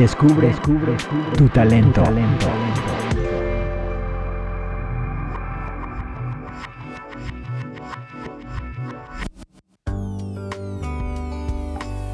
[0.00, 0.96] Descubre, descubre,
[1.36, 2.02] tu talento.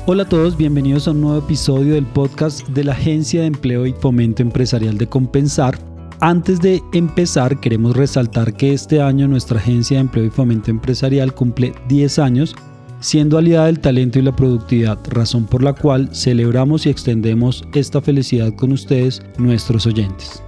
[0.05, 3.87] Hola a todos, bienvenidos a un nuevo episodio del podcast de la Agencia de Empleo
[3.87, 5.79] y Fomento Empresarial de Compensar.
[6.19, 11.33] Antes de empezar, queremos resaltar que este año nuestra Agencia de Empleo y Fomento Empresarial
[11.33, 12.57] cumple 10 años
[13.01, 18.01] siendo aliada del talento y la productividad, razón por la cual celebramos y extendemos esta
[18.01, 20.43] felicidad con ustedes, nuestros oyentes.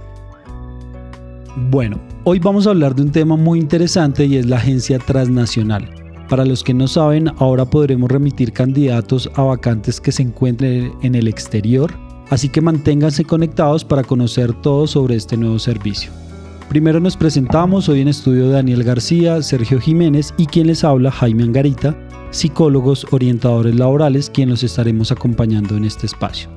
[1.69, 5.89] Bueno, hoy vamos a hablar de un tema muy interesante y es la agencia transnacional.
[6.29, 11.15] Para los que no saben, ahora podremos remitir candidatos a vacantes que se encuentren en
[11.15, 11.91] el exterior,
[12.29, 16.11] así que manténganse conectados para conocer todo sobre este nuevo servicio.
[16.69, 21.41] Primero nos presentamos hoy en estudio Daniel García, Sergio Jiménez y quien les habla Jaime
[21.41, 21.97] Angarita,
[22.31, 26.49] psicólogos orientadores laborales, quien los estaremos acompañando en este espacio.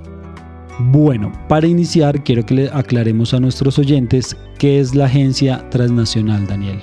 [0.79, 6.47] Bueno, para iniciar quiero que le aclaremos a nuestros oyentes qué es la agencia transnacional,
[6.47, 6.79] Daniel.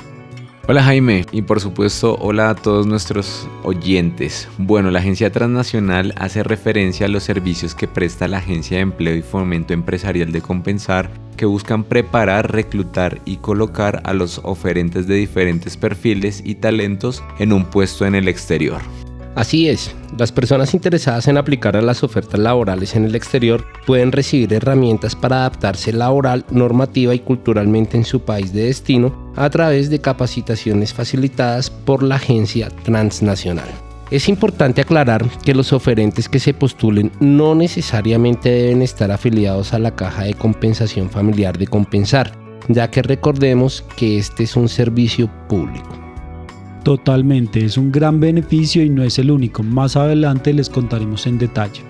[0.69, 4.47] Hola Jaime y por supuesto hola a todos nuestros oyentes.
[4.59, 9.15] Bueno, la Agencia Transnacional hace referencia a los servicios que presta la Agencia de Empleo
[9.15, 15.15] y Fomento Empresarial de Compensar que buscan preparar, reclutar y colocar a los oferentes de
[15.15, 18.79] diferentes perfiles y talentos en un puesto en el exterior.
[19.39, 24.11] Así es, las personas interesadas en aplicar a las ofertas laborales en el exterior pueden
[24.11, 29.89] recibir herramientas para adaptarse laboral, normativa y culturalmente en su país de destino a través
[29.89, 33.69] de capacitaciones facilitadas por la agencia transnacional.
[34.11, 39.79] Es importante aclarar que los oferentes que se postulen no necesariamente deben estar afiliados a
[39.79, 42.33] la caja de compensación familiar de compensar,
[42.67, 45.98] ya que recordemos que este es un servicio público.
[46.89, 49.61] Totalmente, es un gran beneficio y no es el único.
[49.61, 51.83] Más adelante les contaremos en detalle.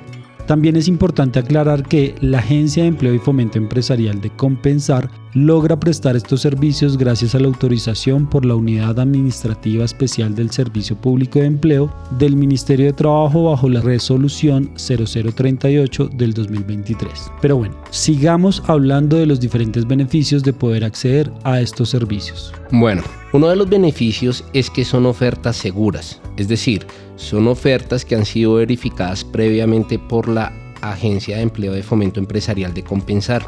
[0.49, 5.79] También es importante aclarar que la Agencia de Empleo y Fomento Empresarial de Compensar logra
[5.79, 11.37] prestar estos servicios gracias a la autorización por la Unidad Administrativa Especial del Servicio Público
[11.37, 17.11] de Empleo del Ministerio de Trabajo bajo la resolución 0038 del 2023.
[17.43, 22.51] Pero bueno, sigamos hablando de los diferentes beneficios de poder acceder a estos servicios.
[22.71, 23.03] Bueno,
[23.33, 26.87] uno de los beneficios es que son ofertas seguras, es decir,
[27.19, 32.73] son ofertas que han sido verificadas previamente por la Agencia de Empleo de Fomento Empresarial
[32.73, 33.45] de Compensar.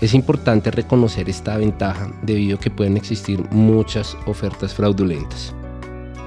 [0.00, 5.54] Es importante reconocer esta ventaja debido a que pueden existir muchas ofertas fraudulentas.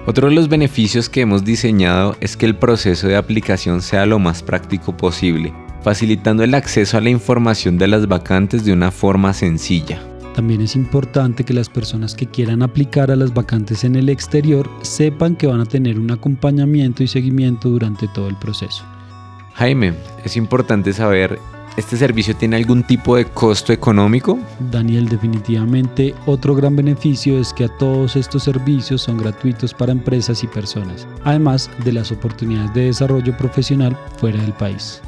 [0.08, 4.18] Otro de los beneficios que hemos diseñado es que el proceso de aplicación sea lo
[4.18, 9.34] más práctico posible, facilitando el acceso a la información de las vacantes de una forma
[9.34, 10.02] sencilla.
[10.36, 14.70] También es importante que las personas que quieran aplicar a las vacantes en el exterior
[14.82, 18.84] sepan que van a tener un acompañamiento y seguimiento durante todo el proceso.
[19.54, 19.94] Jaime,
[20.26, 21.40] es importante saber,
[21.78, 24.38] ¿este servicio tiene algún tipo de costo económico?
[24.72, 30.44] Daniel, definitivamente otro gran beneficio es que a todos estos servicios son gratuitos para empresas
[30.44, 35.02] y personas, además de las oportunidades de desarrollo profesional fuera del país.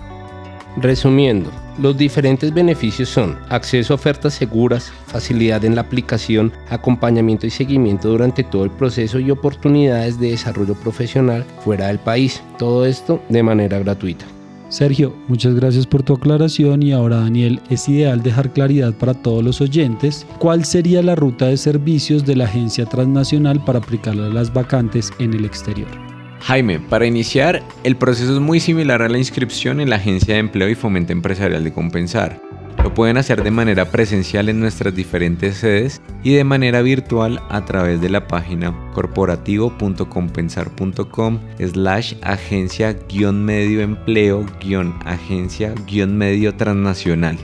[0.80, 1.50] Resumiendo,
[1.80, 8.10] los diferentes beneficios son acceso a ofertas seguras, facilidad en la aplicación, acompañamiento y seguimiento
[8.10, 12.44] durante todo el proceso y oportunidades de desarrollo profesional fuera del país.
[12.60, 14.26] Todo esto de manera gratuita.
[14.70, 19.44] Sergio, muchas gracias por tu aclaración y ahora Daniel, es ideal dejar claridad para todos
[19.44, 24.54] los oyentes cuál sería la ruta de servicios de la agencia transnacional para aplicar las
[24.54, 26.07] vacantes en el exterior.
[26.42, 30.40] Jaime, para iniciar, el proceso es muy similar a la inscripción en la Agencia de
[30.40, 32.40] Empleo y Fomento Empresarial de Compensar.
[32.84, 37.64] Lo pueden hacer de manera presencial en nuestras diferentes sedes y de manera virtual a
[37.66, 47.40] través de la página corporativo.compensar.com slash agencia-medio empleo-agencia-medio transnacional.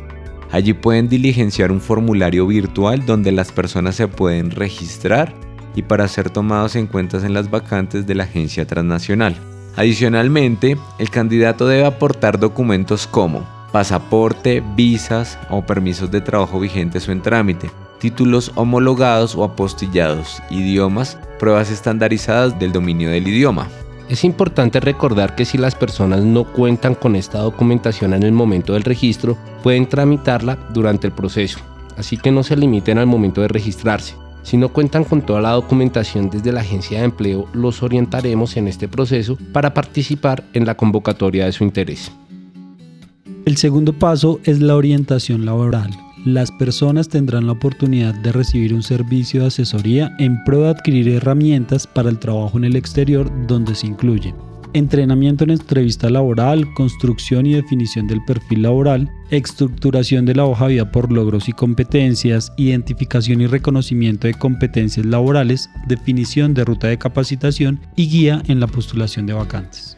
[0.52, 5.34] Allí pueden diligenciar un formulario virtual donde las personas se pueden registrar
[5.76, 9.36] y para ser tomados en cuenta en las vacantes de la agencia transnacional.
[9.76, 17.12] Adicionalmente, el candidato debe aportar documentos como pasaporte, visas o permisos de trabajo vigentes o
[17.12, 23.68] en trámite, títulos homologados o apostillados, idiomas, pruebas estandarizadas del dominio del idioma.
[24.10, 28.74] Es importante recordar que si las personas no cuentan con esta documentación en el momento
[28.74, 31.58] del registro, pueden tramitarla durante el proceso,
[31.98, 34.23] así que no se limiten al momento de registrarse.
[34.44, 38.68] Si no cuentan con toda la documentación desde la agencia de empleo, los orientaremos en
[38.68, 42.12] este proceso para participar en la convocatoria de su interés.
[43.46, 45.90] El segundo paso es la orientación laboral.
[46.26, 51.10] Las personas tendrán la oportunidad de recibir un servicio de asesoría en pro de adquirir
[51.10, 57.46] herramientas para el trabajo en el exterior donde se incluyen entrenamiento en entrevista laboral, construcción
[57.46, 62.52] y definición del perfil laboral, estructuración de la hoja de vida por logros y competencias,
[62.58, 68.68] identificación y reconocimiento de competencias laborales, definición de ruta de capacitación y guía en la
[68.68, 69.98] postulación de vacantes.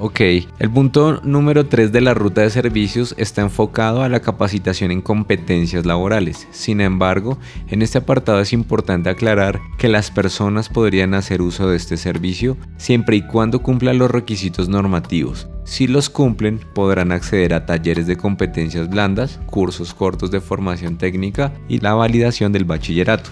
[0.00, 4.92] Ok, el punto número 3 de la ruta de servicios está enfocado a la capacitación
[4.92, 6.46] en competencias laborales.
[6.52, 7.36] Sin embargo,
[7.66, 12.56] en este apartado es importante aclarar que las personas podrían hacer uso de este servicio
[12.76, 15.48] siempre y cuando cumplan los requisitos normativos.
[15.64, 21.52] Si los cumplen, podrán acceder a talleres de competencias blandas, cursos cortos de formación técnica
[21.68, 23.30] y la validación del bachillerato.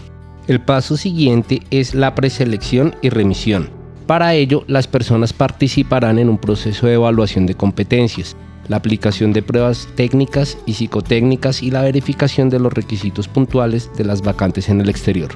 [0.48, 3.75] El paso siguiente es la preselección y remisión.
[4.06, 8.36] Para ello, las personas participarán en un proceso de evaluación de competencias,
[8.68, 14.04] la aplicación de pruebas técnicas y psicotécnicas y la verificación de los requisitos puntuales de
[14.04, 15.30] las vacantes en el exterior.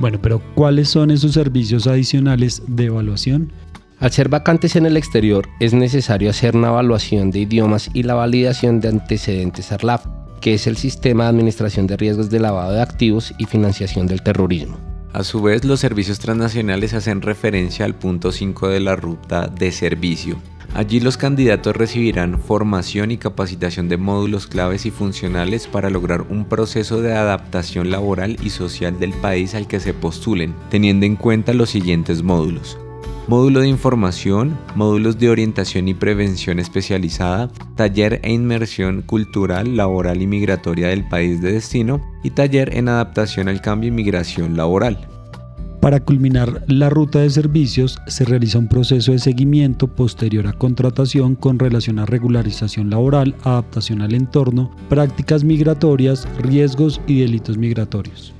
[0.00, 3.52] Bueno, pero ¿cuáles son esos servicios adicionales de evaluación?
[4.00, 8.14] Al ser vacantes en el exterior, es necesario hacer una evaluación de idiomas y la
[8.14, 10.04] validación de antecedentes ARLAF,
[10.42, 14.20] que es el Sistema de Administración de Riesgos de Lavado de Activos y Financiación del
[14.20, 14.93] Terrorismo.
[15.14, 19.70] A su vez, los servicios transnacionales hacen referencia al punto 5 de la ruta de
[19.70, 20.38] servicio.
[20.74, 26.46] Allí los candidatos recibirán formación y capacitación de módulos claves y funcionales para lograr un
[26.46, 31.54] proceso de adaptación laboral y social del país al que se postulen, teniendo en cuenta
[31.54, 32.76] los siguientes módulos
[33.26, 40.26] módulo de información, módulos de orientación y prevención especializada, taller e inmersión cultural, laboral y
[40.26, 45.08] migratoria del país de destino y taller en adaptación al cambio y migración laboral.
[45.80, 51.34] Para culminar la ruta de servicios se realiza un proceso de seguimiento posterior a contratación
[51.34, 58.33] con relación a regularización laboral, adaptación al entorno, prácticas migratorias, riesgos y delitos migratorios.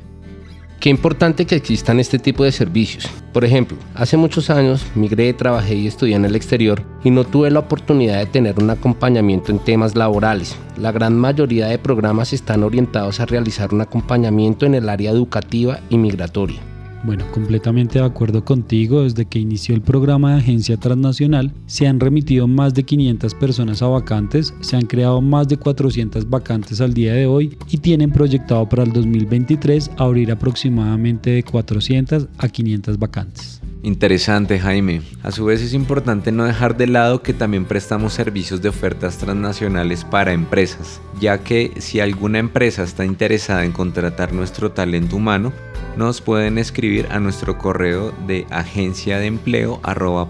[0.84, 3.08] Qué importante que existan este tipo de servicios.
[3.32, 7.50] Por ejemplo, hace muchos años migré, trabajé y estudié en el exterior y no tuve
[7.50, 10.54] la oportunidad de tener un acompañamiento en temas laborales.
[10.76, 15.80] La gran mayoría de programas están orientados a realizar un acompañamiento en el área educativa
[15.88, 16.60] y migratoria.
[17.04, 19.02] Bueno, completamente de acuerdo contigo.
[19.02, 23.82] Desde que inició el programa de agencia transnacional, se han remitido más de 500 personas
[23.82, 28.10] a vacantes, se han creado más de 400 vacantes al día de hoy y tienen
[28.10, 33.60] proyectado para el 2023 abrir aproximadamente de 400 a 500 vacantes.
[33.82, 35.02] Interesante Jaime.
[35.22, 39.18] A su vez es importante no dejar de lado que también prestamos servicios de ofertas
[39.18, 45.52] transnacionales para empresas, ya que si alguna empresa está interesada en contratar nuestro talento humano,
[45.96, 49.80] nos pueden escribir a nuestro correo de agencia de empleo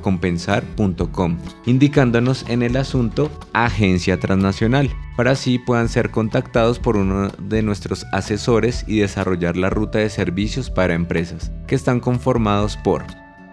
[0.03, 7.63] compensar.com, indicándonos en el asunto agencia transnacional, para así puedan ser contactados por uno de
[7.63, 13.05] nuestros asesores y desarrollar la ruta de servicios para empresas, que están conformados por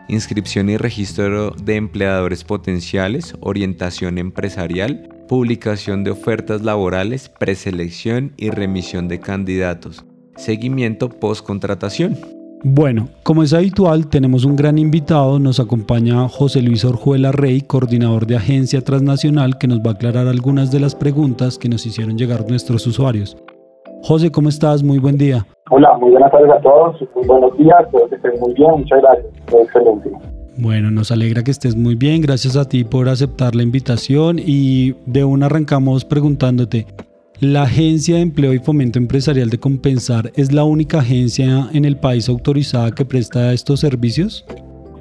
[0.08, 9.08] inscripción y registro de empleadores potenciales, orientación empresarial, publicación de ofertas laborales, preselección y remisión
[9.08, 10.04] de candidatos,
[10.42, 12.18] seguimiento post-contratación.
[12.64, 15.40] Bueno, como es habitual, tenemos un gran invitado.
[15.40, 20.28] Nos acompaña José Luis Orjuela Rey, coordinador de Agencia Transnacional, que nos va a aclarar
[20.28, 23.36] algunas de las preguntas que nos hicieron llegar nuestros usuarios.
[24.04, 24.84] José, ¿cómo estás?
[24.84, 25.46] Muy buen día.
[25.72, 26.98] Hola, muy buenas tardes a todos.
[27.16, 28.72] Muy buenos días, espero que estén muy bien.
[28.78, 29.26] Muchas gracias.
[29.48, 30.12] Excelente.
[30.58, 32.22] Bueno, nos alegra que estés muy bien.
[32.22, 36.86] Gracias a ti por aceptar la invitación y de una arrancamos preguntándote,
[37.42, 41.98] ¿La Agencia de Empleo y Fomento Empresarial de Compensar es la única agencia en el
[41.98, 44.46] país autorizada que presta estos servicios?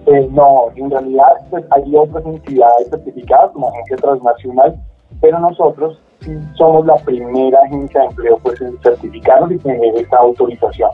[0.06, 4.74] Eh, no, en realidad pues, hay otras entidades certificadas como agencia transnacional,
[5.20, 5.98] pero nosotros
[6.54, 10.90] somos la primera agencia de empleo pues, en certificarnos y tener esta autorización.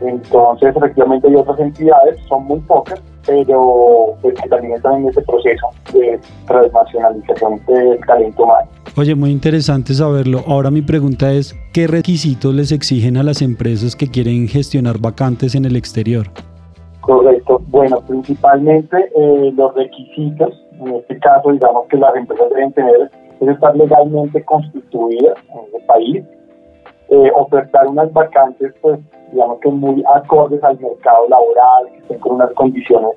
[0.00, 5.68] Entonces, efectivamente hay otras entidades, son muy pocas, pero pues, también están en ese proceso
[5.92, 8.68] de transnacionalización del talento humano.
[8.96, 10.40] Oye, muy interesante saberlo.
[10.48, 15.54] Ahora mi pregunta es, ¿qué requisitos les exigen a las empresas que quieren gestionar vacantes
[15.54, 16.26] en el exterior?
[17.02, 17.62] Correcto.
[17.68, 23.10] Bueno, principalmente eh, los requisitos, en este caso digamos que las empresas deben tener
[23.40, 26.24] es estar legalmente constituidas en el país,
[27.10, 28.98] eh, ofertar unas vacantes, pues,
[29.32, 33.16] digamos que muy acordes al mercado laboral, que estén con unas condiciones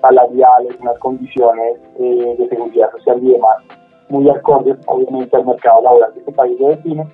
[0.00, 3.56] salariales, unas condiciones eh, de seguridad social y demás,
[4.08, 7.08] muy acordes, obviamente, al mercado laboral de este país de destino.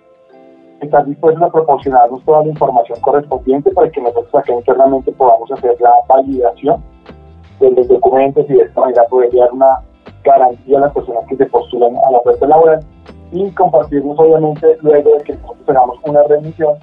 [0.80, 5.76] Estar dispuestos a proporcionarnos toda la información correspondiente para que nosotros acá internamente podamos hacer
[5.80, 6.82] la validación
[7.60, 9.82] de los documentos y de esta manera poder dar una
[10.24, 12.80] garantía a las personas que se postulan a la oferta laboral
[13.32, 16.74] y compartirnos obviamente luego de que nosotros una remisión,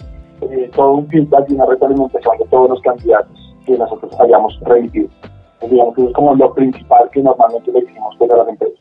[0.42, 5.10] eh, todo un feedback y una retroalimentación de todos los candidatos que nosotros hayamos remitido.
[5.70, 8.80] digamos que es como lo principal que normalmente le decimos pues, a las empresas.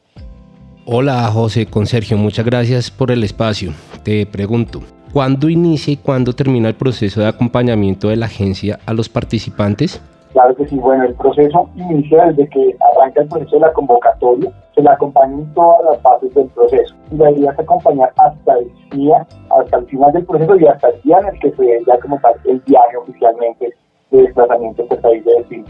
[0.85, 3.73] Hola José, con Sergio, muchas gracias por el espacio.
[4.05, 4.81] Te pregunto,
[5.13, 10.01] ¿cuándo inicia y cuándo termina el proceso de acompañamiento de la agencia a los participantes?
[10.37, 14.53] Claro que sí, bueno, el proceso inicia desde que arranca el proceso de la convocatoria,
[14.75, 16.95] se le acompañan todas las fases del proceso.
[17.11, 20.91] Y la idea es acompañar hasta el día, hasta el final del proceso y hasta
[20.91, 23.75] el día en el que se ya como tal el viaje oficialmente
[24.11, 25.65] de desplazamiento por país de destino.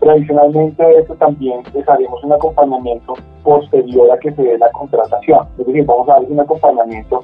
[0.00, 3.14] Tradicionalmente a esto también les haremos un acompañamiento
[3.44, 5.46] posterior a que se dé la contratación.
[5.56, 7.22] Es decir, vamos a dar un acompañamiento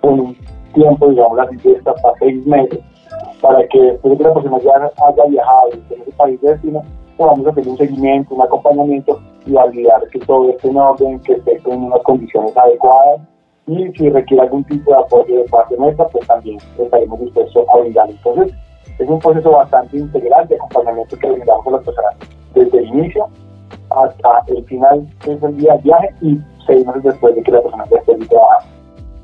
[0.00, 0.36] con un
[0.72, 2.80] tiempo, digamos así, de hasta seis meses
[3.40, 6.82] para que después de que la persona ya haya viajado en ese país de destino,
[7.16, 11.60] podamos hacer un seguimiento, un acompañamiento y validar que todo esté en orden, que esté
[11.66, 13.20] en unas condiciones adecuadas
[13.66, 17.78] y si requiere algún tipo de apoyo de parte nuestra, pues también estaremos dispuestos a
[17.78, 18.08] brindar.
[18.08, 18.54] Entonces,
[18.98, 22.14] es un proceso bastante integral de acompañamiento que brindamos a las personas
[22.54, 23.28] desde el inicio
[23.90, 27.50] hasta el final, que es el día del viaje, y seis meses después de que
[27.50, 28.76] la persona ya esté trabajando.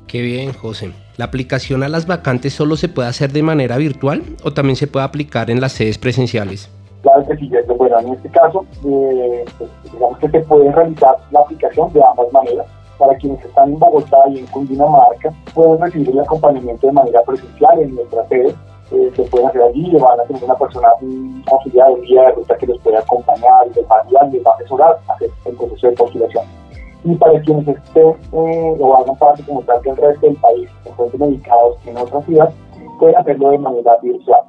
[0.09, 0.92] Qué bien, José.
[1.19, 4.87] ¿La aplicación a las vacantes solo se puede hacer de manera virtual o también se
[4.87, 6.71] puede aplicar en las sedes presenciales?
[7.02, 11.40] Claro que sí, bueno, en este caso, eh, pues, digamos que se puede realizar la
[11.40, 12.66] aplicación de ambas maneras.
[12.99, 17.78] Para quienes están en Bogotá y en Cundinamarca, pueden recibir el acompañamiento de manera presencial
[17.81, 18.54] en nuestra sede.
[18.92, 22.33] Eh, se pueden hacer allí, van a tener una persona, un auxiliar, un guía de
[22.33, 25.57] ruta que los puede acompañar, les va a guiar, les va a asesorar, hacer el
[25.57, 26.62] proceso de postulación
[27.04, 30.90] y para quienes estén eh, o hagan parte como tal del resto del país, se
[30.90, 32.52] encuentren ubicados en otra ciudad,
[32.99, 34.42] pueden hacerlo de manera virtual.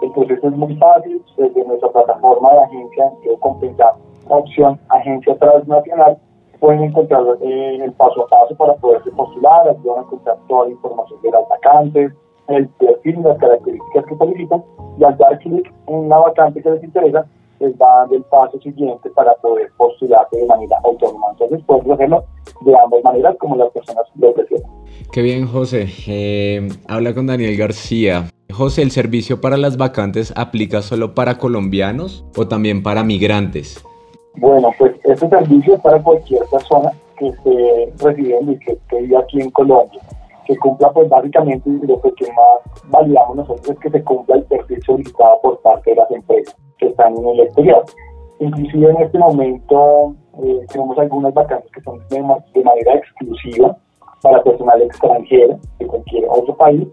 [0.00, 3.94] El proceso es muy fácil, desde nuestra plataforma de agencia, quiero compensar
[4.28, 6.18] opción agencia transnacional,
[6.60, 10.70] pueden encontrar eh, el paso a paso para poderse postular, ayudan a encontrar toda la
[10.70, 12.12] información de las vacantes,
[12.48, 14.64] el perfil, las características que solicitan,
[14.98, 17.26] y al dar clic en la vacante que les interesa,
[17.60, 21.28] les va dando el paso siguiente para poder postularse de manera autónoma.
[21.32, 22.24] Entonces podemos hacerlo
[22.62, 24.70] de ambas maneras como las personas lo prefieran.
[25.12, 25.86] Qué bien, José.
[26.06, 28.26] Eh, habla con Daniel García.
[28.52, 33.84] José, ¿el servicio para las vacantes aplica solo para colombianos o también para migrantes?
[34.36, 39.40] Bueno, pues este servicio es para cualquier persona que esté residiendo y que esté aquí
[39.40, 40.00] en Colombia
[40.48, 44.82] que cumpla pues básicamente lo que más validamos nosotros es que se cumpla el perfil
[44.82, 47.84] solicitado por parte de las empresas que están en el exterior.
[48.40, 53.76] Inclusive en este momento eh, tenemos algunas vacantes que son de, manera exclusiva
[54.22, 56.88] para personal extranjero de cualquier otro país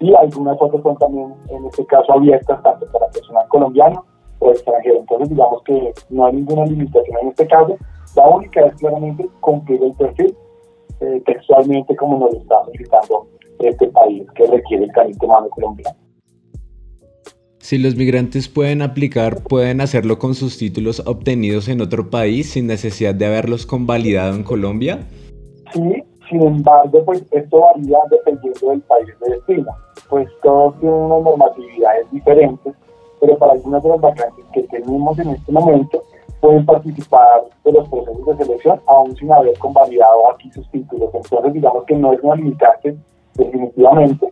[0.00, 4.02] y algunas otras son también en este caso abiertas tanto para personal colombiano
[4.38, 5.00] o extranjero.
[5.00, 7.76] Entonces digamos que no hay ninguna limitación en este caso.
[8.16, 10.34] La única es claramente cumplir el perfil
[11.00, 15.96] eh, textualmente como nos está solicitando este país que requiere el caliente humano colombiano.
[17.58, 22.66] Si los migrantes pueden aplicar, pueden hacerlo con sus títulos obtenidos en otro país sin
[22.66, 24.98] necesidad de haberlos convalidado en Colombia.
[25.72, 29.72] Sí, sin embargo, pues esto varía dependiendo del país de destino.
[30.10, 32.74] Pues todos tienen unas normatividades diferentes,
[33.20, 36.02] pero para algunas de las vacantes que tenemos en este momento,
[36.44, 41.08] pueden participar de los procesos de selección aún sin haber convalidado aquí sus títulos.
[41.14, 42.98] Entonces, digamos que no es una limitante,
[43.34, 44.26] definitivamente,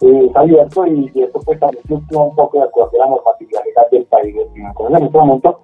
[0.00, 3.62] eh, es abierto y, esto pues también fluctúa un poco de acuerdo a la normatividad
[3.66, 4.34] legal del país.
[4.54, 5.60] Entonces en este momento,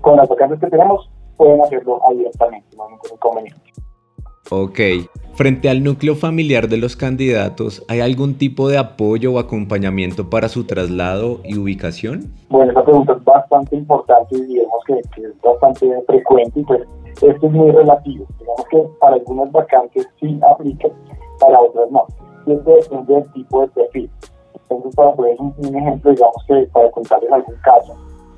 [0.00, 3.83] con las vacantes que tenemos, pueden hacerlo abiertamente, no hay ningún inconveniente.
[4.50, 4.78] Ok.
[5.34, 10.48] Frente al núcleo familiar de los candidatos, ¿hay algún tipo de apoyo o acompañamiento para
[10.48, 12.32] su traslado y ubicación?
[12.50, 16.82] Bueno, esa pregunta es bastante importante y digamos que, que es bastante frecuente y pues
[17.16, 18.26] esto es muy relativo.
[18.38, 20.88] Digamos que para algunas vacantes sí aplica,
[21.40, 22.06] para otras no
[22.44, 24.10] siempre depende del tipo de perfil.
[24.54, 27.94] Entonces, para poner un, ejemplo, digamos que para contarles algún caso,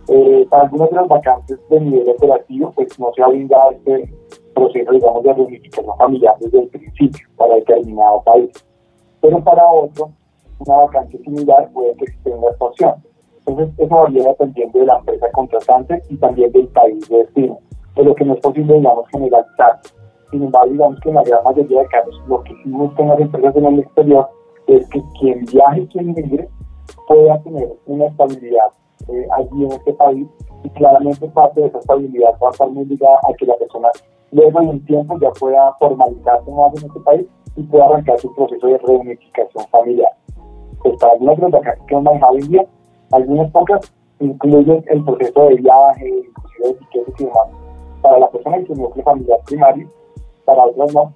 [0.08, 4.12] eh, para algunas de las vacantes de nivel operativo, pues no se ha brindado este
[4.56, 8.50] proceso, digamos, de reunificación familiar desde el principio para determinado país.
[9.20, 10.10] Pero para otro,
[10.66, 12.94] una vacante similar puede que tenga esta opción.
[13.46, 17.58] Entonces, eso varía dependiendo de la empresa contratante y también del país de destino.
[17.94, 19.78] Pero que no es posible, digamos, generalizar.
[20.30, 23.20] Sin embargo, digamos que en la gran mayoría de casos, lo que sí buscan las
[23.20, 24.28] empresas en el exterior
[24.66, 26.48] es que quien viaje y quien migre
[27.06, 28.66] pueda tener una estabilidad
[29.08, 30.26] eh, allí en este país
[30.64, 33.88] y claramente parte de esa estabilidad va a estar muy ligada a que la persona
[34.32, 38.34] luego de un tiempo ya pueda formalizarse más en este país y pueda arrancar su
[38.34, 40.12] proceso de reunificación familiar.
[40.82, 42.66] Pues para algunas de las vacantes que hemos manejado hoy día,
[43.12, 47.48] algunas pocas incluyen el proceso de viaje, inclusive de etiquetas y demás,
[48.02, 49.88] para la persona y su núcleo familiar primario
[50.46, 51.12] para otras no.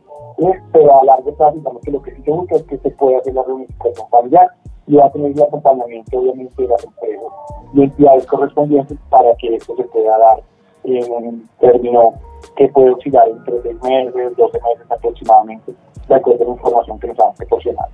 [0.73, 3.19] pero a largo plazo, digamos que lo que sí se busca es que se pueda
[3.19, 4.51] hacer la reunificación familiar
[4.87, 7.33] y va a tener el acompañamiento obviamente de las empresas
[7.73, 10.43] y entidades correspondientes para que esto se pueda dar
[10.85, 12.15] en un término
[12.57, 15.73] que puede oscilar entre 6 meses, 12 meses aproximadamente,
[16.09, 17.89] de acuerdo a la información que nos han proporcionado.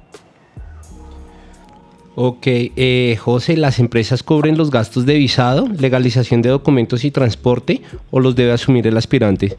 [2.18, 7.82] Ok, eh, José, ¿las empresas cubren los gastos de visado, legalización de documentos y transporte
[8.10, 9.56] o los debe asumir el aspirante?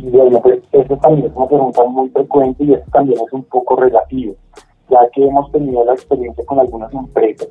[0.00, 3.76] Bueno, pues eso también es una pregunta muy frecuente y eso también es un poco
[3.76, 4.34] relativo,
[4.90, 7.48] ya que hemos tenido la experiencia con algunas empresas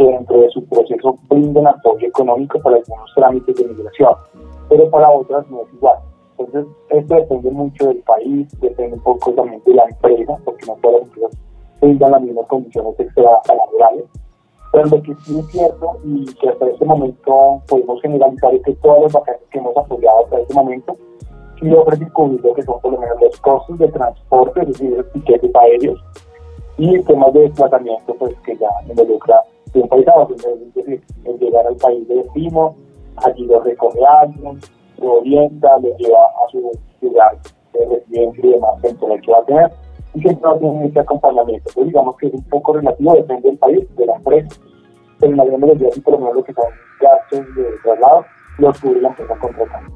[0.00, 4.14] que dentro de su proceso brindan apoyo económico para algunos trámites de migración,
[4.70, 5.98] pero para otras no es igual.
[6.38, 10.74] Entonces, esto depende mucho del país, depende un poco también de la empresa, porque no
[10.80, 11.38] todas las empresas
[11.82, 14.04] brindan las mismas condiciones extralaborales.
[14.72, 18.72] Pero lo que sí es cierto y que hasta este momento podemos generalizar es que
[18.76, 20.96] todas las vacantes que hemos apoyado hasta este momento
[21.60, 24.96] sí ofrecen cubrir lo que son por lo menos los costos de transporte, es decir,
[24.96, 26.02] los tiquetes aéreos
[26.78, 29.42] y temas de desplazamiento pues que ya involucra
[29.74, 32.74] es decir, el llegar al país de destino,
[33.16, 34.60] allí lo recoge alguien,
[34.98, 37.38] lo orienta, lo lleva a su lugar
[37.72, 39.70] de residencia y demás del que va a tener
[40.14, 41.70] y siempre va a tener este acompañamiento.
[41.74, 44.60] Pues digamos que es un poco relativo, depende del país, de la empresa,
[45.18, 46.64] pero en la gran mayoría, por lo menos lo que son
[47.00, 48.24] gastos de traslado,
[48.58, 49.92] los cubre la empresa contratante.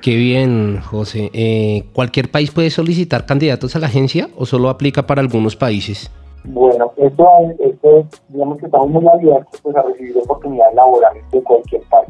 [0.00, 1.30] Qué bien, José.
[1.34, 6.10] Eh, ¿Cualquier país puede solicitar candidatos a la agencia o solo aplica para algunos países?
[6.44, 7.28] Bueno, esto,
[7.58, 12.08] esto digamos que estamos muy abiertos pues, a recibir oportunidades laborales de cualquier país.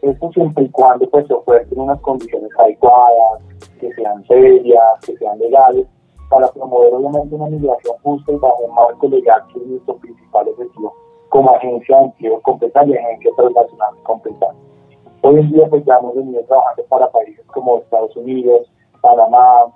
[0.00, 3.42] Esto siempre y cuando pues, se oferten unas condiciones adecuadas,
[3.80, 5.86] que sean serias, que sean legales,
[6.28, 10.48] para promover obviamente una migración justa y bajo un marco legal que es nuestro principal
[10.48, 10.94] objetivo
[11.28, 14.50] como agencia de empleo completar y agencia transnacional completar.
[15.22, 18.70] Hoy en día pues ya hemos venido trabajando para países como Estados Unidos,
[19.00, 19.66] Panamá,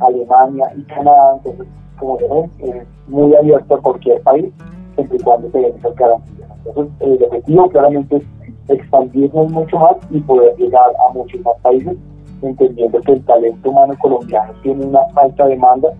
[0.00, 1.66] Alemania y Canadá, entonces
[1.98, 4.52] como ven es muy abierto a cualquier país
[4.94, 6.50] siempre y cuando se den esas garantías.
[6.64, 8.24] Entonces el objetivo claramente es
[8.68, 11.96] expandirnos mucho más y poder llegar a muchos más países
[12.42, 15.90] entendiendo que el talento humano colombiano tiene una alta demanda.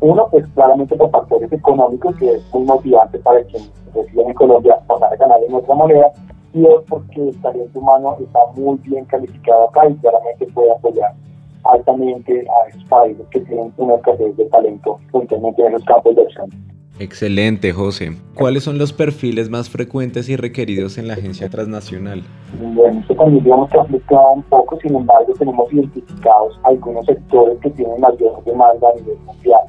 [0.00, 4.78] Uno, pues claramente por factores económicos, que es muy motivante para quienes residen en Colombia
[4.86, 6.12] pasar a ganar en otra moneda,
[6.52, 11.14] y dos, porque el talento humano está muy bien calificado acá y claramente puede apoyar
[11.64, 16.22] altamente a esos países que tienen una escasez de talento, puntualmente en los campos de
[16.22, 16.50] acción.
[17.00, 18.10] Excelente, José.
[18.34, 22.24] ¿Cuáles son los perfiles más frecuentes y requeridos en la agencia transnacional?
[22.74, 27.56] Bueno, esto también digamos que ha fluctuado un poco, sin embargo tenemos identificados algunos sectores
[27.60, 29.60] que tienen mayor demanda a nivel mundial,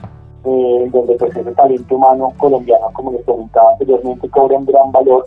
[0.43, 5.25] eh, donde pues ese talento humano colombiano, como les comentaba anteriormente, cobra un gran valor.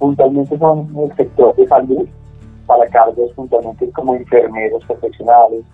[0.00, 2.08] Puntualmente son el sector de salud,
[2.70, 5.64] para cargos puntualmente como enfermeros profesionales,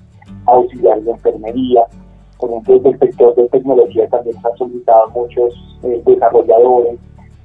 [0.47, 1.83] auxiliares de enfermería,
[2.39, 6.99] por ejemplo, del sector de tecnología también se han solicitado muchos eh, desarrolladores,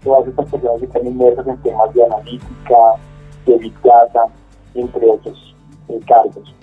[0.06, 2.78] todas estas personas que están inmersas en temas de analítica,
[3.46, 4.28] de Big Data,
[4.74, 5.56] entre otros
[5.90, 6.56] eh, cargos.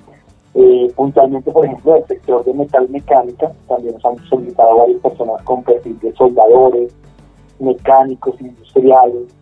[0.54, 5.42] Eh, puntualmente, por ejemplo, del sector de metal mecánica, también nos han solicitado varias personas
[5.42, 6.96] con perfil de soldadores,
[7.58, 9.34] mecánicos industriales,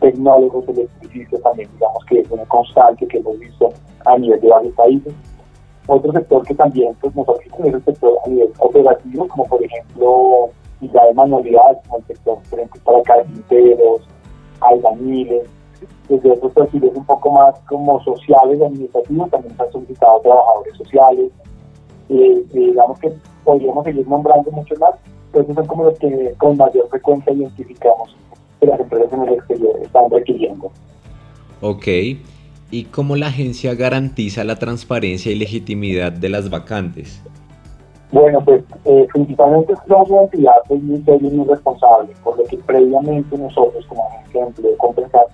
[0.00, 3.70] tecnólogos electricistas también, digamos que es una constante que hemos visto
[4.04, 5.14] a nivel de varios países.
[5.86, 9.62] Otro sector que también pues, nos afecta es el sector a nivel operativo, como por
[9.62, 10.50] ejemplo
[10.92, 14.02] la de manualidades, como el sector, por ejemplo, para carpinteros,
[14.60, 15.46] albañiles,
[16.08, 21.32] desde otros perfiles un poco más como sociales administrativos, también se han solicitado trabajadores sociales,
[22.10, 23.12] eh, digamos que
[23.44, 24.94] podríamos seguir nombrando muchos más,
[25.32, 28.14] pero esos son como los que con mayor frecuencia identificamos
[28.64, 30.70] que las empresas en el exterior están requiriendo.
[31.60, 31.86] Ok,
[32.70, 37.22] y cómo la agencia garantiza la transparencia y legitimidad de las vacantes.
[38.12, 43.36] Bueno, pues eh, principalmente somos una entidad muy seria y responsable, por lo que previamente
[43.36, 45.26] nosotros como agencia de empleo compensar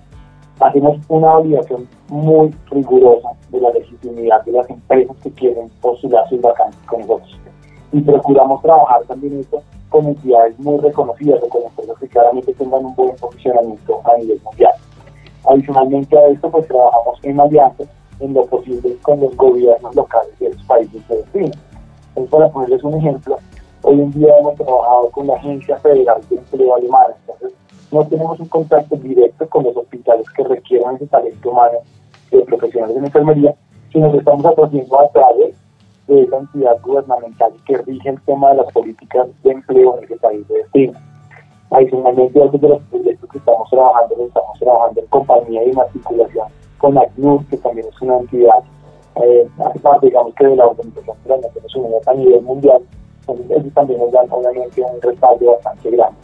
[0.59, 6.39] hacemos una validación muy rigurosa de la legitimidad de las empresas que quieren postular sus
[6.41, 7.39] vacantes con nosotros.
[7.91, 9.61] Y procuramos trabajar también esto
[9.91, 14.39] con entidades muy reconocidas o con empresas que claramente tengan un buen posicionamiento a nivel
[14.41, 14.71] mundial.
[15.45, 17.89] Adicionalmente a esto, pues trabajamos en alianzas
[18.21, 21.51] en lo posible con los gobiernos locales de los países de destino.
[22.09, 23.37] Entonces, para ponerles un ejemplo,
[23.81, 27.57] hoy en día hemos trabajado con la Agencia Federal de Empleo Alemana, entonces
[27.91, 31.79] no tenemos un contacto directo con los hospitales que requieran ese talento humano
[32.31, 33.55] de profesionales de enfermería,
[33.91, 35.40] sino que estamos atrayendo a través
[36.15, 40.17] de esa entidad gubernamental que rige el tema de las políticas de empleo en ese
[40.17, 40.93] país de destino.
[41.71, 46.47] Adicionalmente, otro de los proyectos que estamos trabajando, estamos trabajando en compañía de matriculación
[46.79, 48.63] con ACNUR, que también es una entidad,
[49.23, 52.81] eh, hace parte, digamos, que de la Organización de las Naciones Unidas a nivel mundial,
[53.27, 56.19] ellos también nos dan obviamente un respaldo bastante grande.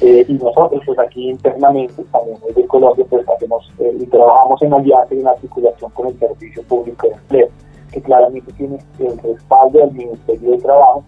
[0.00, 4.72] Eh, y nosotros pues aquí internamente también desde Colombia pues hacemos eh, y trabajamos en
[4.72, 7.48] alianza y en articulación con el Servicio Público de Empleo,
[7.92, 11.04] que claramente tiene el respaldo del Ministerio de Trabajo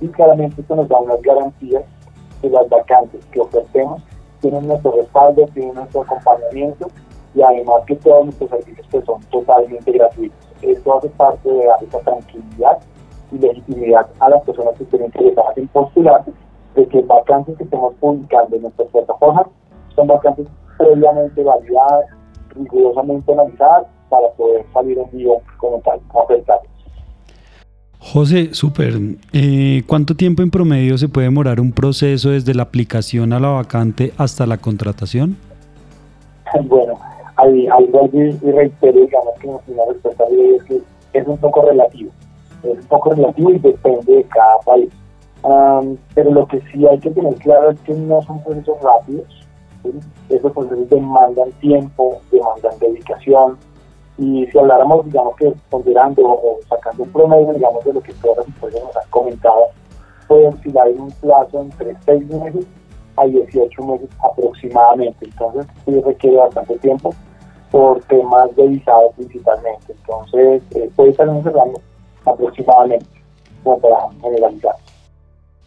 [0.00, 1.84] y claramente esto nos da unas garantías
[2.42, 4.02] de las vacantes que ofrecemos
[4.40, 6.88] tienen nuestro respaldo, tienen nuestro acompañamiento
[7.34, 10.38] y además que todos nuestros servicios pues, son totalmente gratuitos.
[10.62, 12.78] Esto hace parte de esa tranquilidad
[13.32, 16.24] y legitimidad a las personas que estén interesadas en postular
[16.74, 19.46] de que vacantes que estemos publicando en nuestras plataformas
[19.94, 20.46] son vacantes
[20.78, 22.06] previamente validadas,
[22.54, 26.00] rigurosamente analizadas para poder salir en vivo como tal.
[28.12, 28.94] José, súper.
[29.32, 33.48] Eh, ¿Cuánto tiempo en promedio se puede demorar un proceso desde la aplicación a la
[33.48, 35.36] vacante hasta la contratación?
[36.64, 36.98] Bueno,
[37.36, 37.88] ahí, ahí
[38.42, 42.10] y reitero, digamos que una respuesta es que es un poco relativo.
[42.64, 44.90] Es un poco relativo y depende de cada país.
[46.14, 49.46] pero lo que sí hay que tener claro es que no son procesos rápidos.
[50.28, 53.56] Esos procesos demandan tiempo, demandan dedicación,
[54.20, 58.46] y si habláramos, digamos que ponderando o sacando un promedio, digamos, de lo que todas
[58.46, 59.68] las nos han comentado,
[60.28, 62.66] puede oscilar en un plazo entre 6 meses
[63.16, 65.24] a 18 meses aproximadamente.
[65.24, 67.14] Entonces, sí requiere bastante tiempo
[67.70, 69.94] por temas de visado principalmente.
[69.98, 71.80] Entonces, eh, puede estar en un rango
[72.26, 73.06] aproximadamente,
[73.64, 74.74] como para generalizar.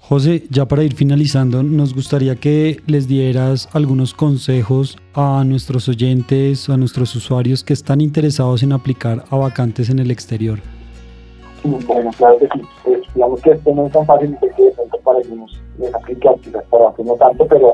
[0.10, 6.70] José, ya para ir finalizando, nos gustaría que les dieras algunos consejos a nuestros oyentes,
[6.70, 10.60] a nuestros usuarios que están interesados en aplicar a vacantes en el exterior.
[11.63, 12.62] Bueno, claro que sí.
[12.84, 15.96] Pues, digamos que esto no es tan fácil de que de pronto para algunos les
[15.96, 17.74] aplica, quizás para otros no tanto, pero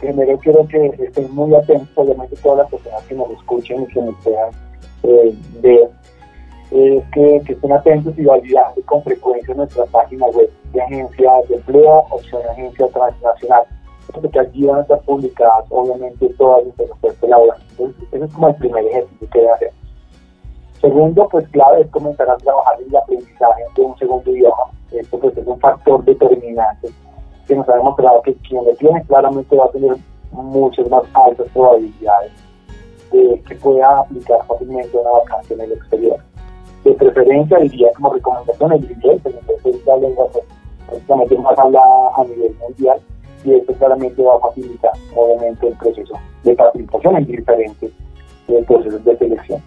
[0.00, 4.00] primero quiero que estén muy atentos, obviamente todas las personas que nos escuchen y que
[4.00, 4.50] nos puedan
[5.02, 5.90] eh, ver
[6.70, 12.04] es que, estén atentos y validando con frecuencia nuestra página web de agencia de empleo,
[12.10, 13.62] opción agencia transnacional,
[14.12, 17.64] porque allí van a estar publicadas obviamente todas las ofertas laborales.
[17.70, 19.72] Entonces, ese es como el primer ejercicio que debe hacer.
[20.80, 24.64] Segundo, pues clave es comenzar a trabajar en el aprendizaje de un segundo idioma.
[24.92, 26.88] Esto pues es un factor determinante
[27.46, 29.96] que nos ha demostrado que quien lo tiene claramente va a tener
[30.30, 32.32] muchas más altas probabilidades
[33.10, 36.20] de que pueda aplicar fácilmente una vacancia en el exterior
[36.88, 40.28] de preferencia diría como recomendación el inglés, el es la lengua
[40.86, 42.98] prácticamente más hablada a nivel mundial
[43.44, 47.92] y esto claramente va a facilitar obviamente el proceso de facilitación en diferentes
[48.48, 49.62] eh, procesos de selección.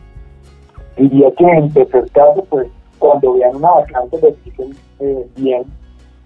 [0.98, 2.68] Diría que en tercer caso, pues
[3.00, 5.64] cuando vean una vacante verifiquen eh, bien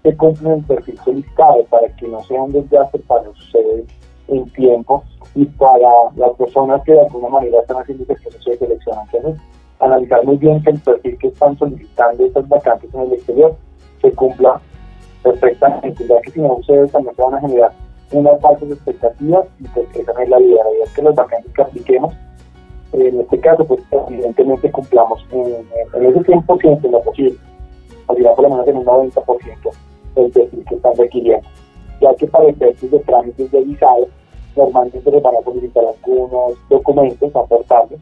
[0.02, 3.86] que cumplen el perfil solicitado para que no sea un desgaste para ustedes
[4.28, 5.02] en tiempo
[5.34, 8.98] y para las personas que de alguna manera están haciendo el proceso de selección.
[9.12, 9.42] Entonces,
[9.80, 13.56] analizar muy bien que el perfil que están solicitando estas vacantes en el exterior
[14.00, 14.60] se cumpla
[15.22, 17.72] perfectamente, ya que si no ustedes también van a generar
[18.12, 21.52] unas falsas expectativas y pues esa es la idea, la idea es que las vacantes
[21.52, 22.14] que apliquemos,
[22.92, 27.38] en este caso pues evidentemente cumplamos en, ese 100% en lo posible,
[28.06, 29.70] o por lo menos en un 90%
[30.14, 31.48] del perfil que están requiriendo,
[32.00, 34.06] ya que para efectos de trámites de visado
[34.56, 38.00] normalmente les van a solicitar algunos documentos aportables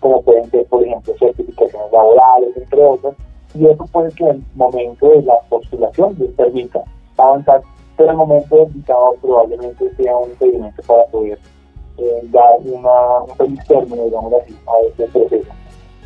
[0.00, 3.14] como pueden ser, por ejemplo, certificaciones laborales, entre otras,
[3.54, 6.82] y eso puede que en el momento de la postulación les permita
[7.16, 7.62] avanzar,
[7.96, 11.38] pero el momento del visado probablemente sea un impedimento para poder
[11.98, 15.50] eh, dar una, un feliz término, digamos así, a este proceso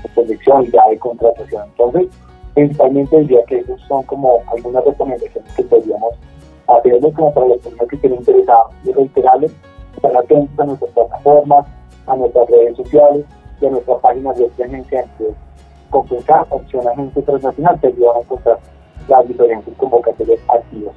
[0.02, 1.64] de selección ya de contratación.
[1.70, 2.08] Entonces,
[2.54, 6.14] principalmente diría que esas son como algunas recomendaciones que podríamos
[6.68, 9.52] hacerles como para las personas que estén interesadas y reiterarles,
[9.96, 11.66] estar atentos a nuestras plataformas,
[12.06, 13.26] a nuestras redes sociales,
[13.60, 15.34] de nuestra página de agencia de
[15.90, 18.58] compensar opción agente transnacional te ayudan a encontrar
[19.08, 20.94] las diferentes convocatorias activas.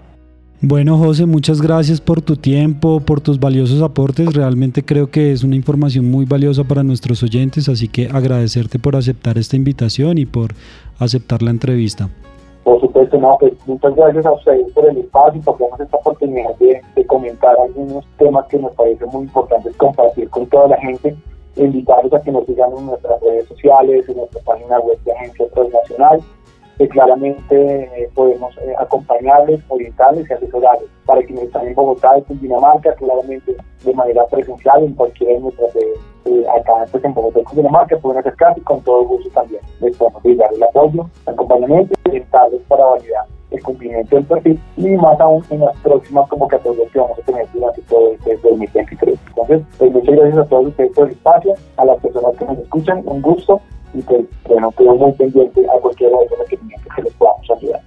[0.65, 4.33] Bueno, José, muchas gracias por tu tiempo, por tus valiosos aportes.
[4.33, 8.95] Realmente creo que es una información muy valiosa para nuestros oyentes, así que agradecerte por
[8.95, 10.51] aceptar esta invitación y por
[10.99, 12.07] aceptar la entrevista.
[12.63, 15.97] Por supuesto, no, pues muchas gracias a ustedes por el espacio y por darnos esta
[15.97, 20.77] oportunidad de, de comentar algunos temas que nos parecen muy importantes compartir con toda la
[20.77, 21.13] gente
[21.55, 25.47] invitarlos a que nos sigan en nuestras redes sociales, en nuestra página web de Agencia
[25.53, 26.21] Transnacional,
[26.77, 30.89] que claramente eh, podemos eh, acompañarles, orientarles y asesorarles.
[31.05, 35.39] Para quienes están en Bogotá y en Dinamarca, claramente de manera presencial en cualquiera de
[35.41, 35.99] nuestras redes.
[36.25, 39.95] Eh, acá pues, en Bogotá y Dinamarca pueden acercarse y con todo gusto también les
[39.97, 44.89] podemos dar el apoyo, el acompañamiento y orientarles para validar el cumplimiento del perfil y
[44.97, 49.19] más aún en las próximas convocatorias que vamos a tener durante todo este 2023.
[49.27, 52.57] Entonces, pues muchas gracias a todos ustedes por el espacio, a las personas que nos
[52.57, 53.61] escuchan, un gusto
[53.93, 57.81] y pues bueno, quedo muy pendiente a cualquier otro requerimiento que les podamos ayudar.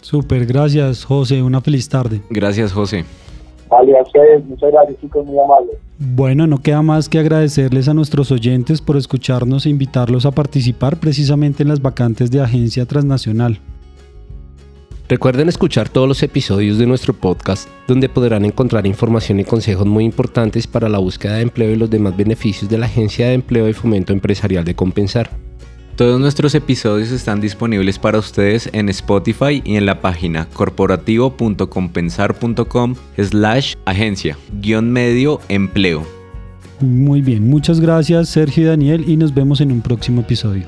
[0.00, 2.20] Súper, gracias José, una feliz tarde.
[2.30, 3.04] Gracias José.
[3.70, 5.76] Vale, a ustedes, muchas gracias chicos, muy amables.
[5.98, 10.98] Bueno, no queda más que agradecerles a nuestros oyentes por escucharnos e invitarlos a participar
[10.98, 13.60] precisamente en las vacantes de Agencia Transnacional.
[15.06, 20.02] Recuerden escuchar todos los episodios de nuestro podcast, donde podrán encontrar información y consejos muy
[20.04, 23.68] importantes para la búsqueda de empleo y los demás beneficios de la Agencia de Empleo
[23.68, 25.28] y Fomento Empresarial de Compensar.
[25.96, 33.74] Todos nuestros episodios están disponibles para ustedes en Spotify y en la página corporativo.compensar.com slash
[33.84, 36.06] agencia guion medio empleo.
[36.80, 40.66] Muy bien, muchas gracias Sergio y Daniel y nos vemos en un próximo episodio.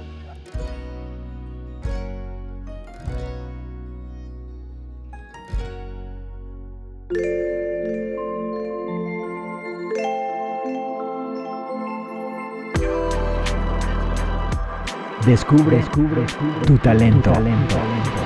[15.27, 16.25] Descubre, descubre
[16.65, 17.33] tu talento.
[17.33, 18.26] talento.